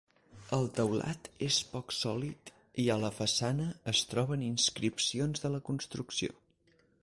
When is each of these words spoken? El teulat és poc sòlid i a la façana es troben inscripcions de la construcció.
El 0.55 0.63
teulat 0.77 1.27
és 1.47 1.57
poc 1.73 1.93
sòlid 1.97 2.51
i 2.85 2.87
a 2.95 2.95
la 3.03 3.11
façana 3.19 3.69
es 3.93 4.01
troben 4.15 4.47
inscripcions 4.47 5.45
de 5.45 5.53
la 5.59 5.63
construcció. 5.71 6.39